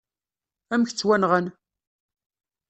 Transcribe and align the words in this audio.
Amek 0.73 0.89
ttwanɣan? 0.91 1.45